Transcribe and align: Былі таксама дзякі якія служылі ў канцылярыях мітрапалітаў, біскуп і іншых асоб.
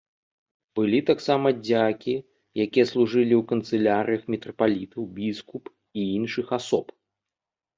Былі 0.77 0.99
таксама 1.09 1.47
дзякі 1.67 2.15
якія 2.65 2.85
служылі 2.93 3.35
ў 3.41 3.49
канцылярыях 3.53 4.23
мітрапалітаў, 4.35 5.01
біскуп 5.21 5.63
і 5.77 5.99
іншых 6.17 6.47
асоб. 6.59 6.87